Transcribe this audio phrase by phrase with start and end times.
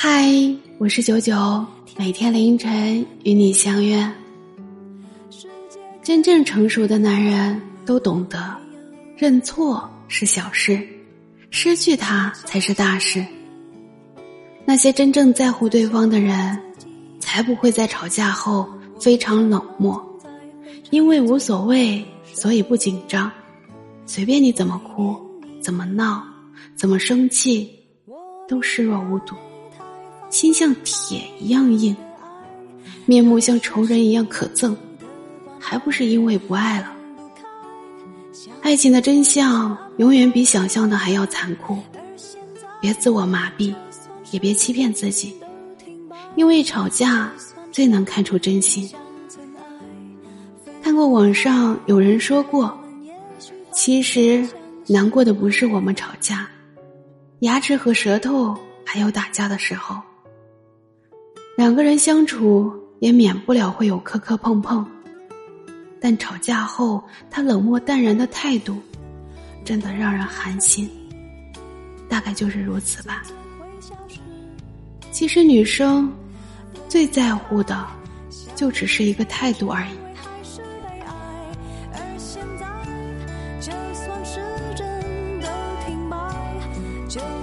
[0.00, 0.32] 嗨，
[0.78, 1.34] 我是九九，
[1.96, 4.08] 每天凌晨与你相约。
[6.04, 8.56] 真正成熟的男人都懂得，
[9.16, 10.80] 认错是小事，
[11.50, 13.26] 失去他才是大事。
[14.64, 16.56] 那些真正在乎对方的人，
[17.18, 18.68] 才不会在吵架后
[19.00, 20.00] 非常冷漠，
[20.90, 23.28] 因为无所谓，所以不紧张，
[24.06, 25.16] 随便你怎么哭，
[25.60, 26.22] 怎么闹，
[26.76, 27.68] 怎么生气，
[28.46, 29.34] 都视若无睹。
[30.30, 31.96] 心像铁一样硬，
[33.06, 34.76] 面目像仇人一样可憎，
[35.58, 36.92] 还不是因为不爱了？
[38.60, 41.78] 爱情的真相永远比想象的还要残酷，
[42.80, 43.74] 别自我麻痹，
[44.30, 45.34] 也别欺骗自己，
[46.36, 47.32] 因为吵架
[47.72, 48.88] 最能看出真心。
[50.82, 52.78] 看过网上有人说过，
[53.72, 54.46] 其实
[54.86, 56.48] 难过的不是我们吵架，
[57.40, 58.54] 牙齿和舌头
[58.84, 59.96] 还有打架的时候。
[61.58, 64.86] 两个人相处也免不了会有磕磕碰碰，
[66.00, 68.80] 但吵架后他冷漠淡然的态度，
[69.64, 70.88] 真的让人寒心。
[72.08, 73.24] 大概就是如此吧。
[75.10, 76.08] 其实女生
[76.88, 77.84] 最在乎的，
[78.54, 79.88] 就只是一个态度而已。
[87.08, 87.37] 就。